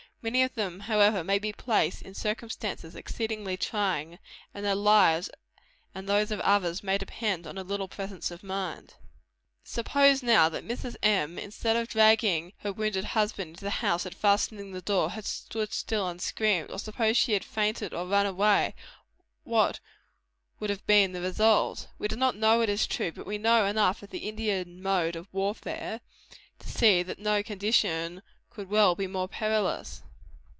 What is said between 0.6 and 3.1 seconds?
however, may be placed in circumstances